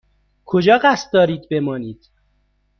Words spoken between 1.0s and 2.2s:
دارید بمانید؟